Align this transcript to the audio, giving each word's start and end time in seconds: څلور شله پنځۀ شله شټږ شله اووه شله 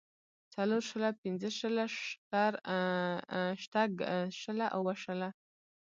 څلور 0.53 0.81
شله 0.89 1.09
پنځۀ 1.21 1.49
شله 1.59 1.83
شټږ 3.59 3.91
شله 4.41 4.65
اووه 4.75 4.95
شله 5.03 5.29